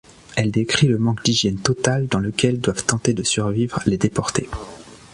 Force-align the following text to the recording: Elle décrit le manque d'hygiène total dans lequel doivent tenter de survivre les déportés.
Elle 0.35 0.49
décrit 0.49 0.87
le 0.87 0.97
manque 0.97 1.23
d'hygiène 1.23 1.59
total 1.59 2.07
dans 2.07 2.17
lequel 2.17 2.59
doivent 2.59 2.83
tenter 2.85 3.13
de 3.13 3.21
survivre 3.21 3.83
les 3.85 3.99
déportés. 3.99 4.49